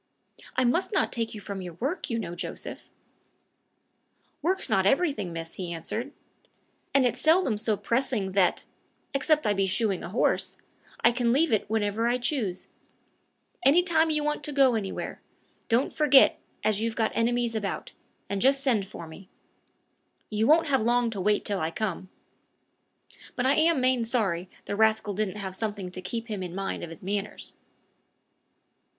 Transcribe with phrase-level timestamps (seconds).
[0.55, 2.89] "I must not take you from your work, you know, Joseph."
[4.41, 6.11] "Work's not everything, miss," he answered;
[6.91, 8.65] "and it's seldom so pressing but that
[9.13, 10.57] except I be shoeing a horse
[11.01, 12.67] I can leave it when I choose.
[13.63, 15.21] Any time you want to go anywhere,
[15.69, 17.91] don't forget as you've got enemies about,
[18.27, 19.29] and just send for me.
[20.31, 22.09] You won't have long to wait till I come.
[23.35, 26.83] But I am main sorry the rascal didn't have something to keep him in mind
[26.83, 27.53] of his manners."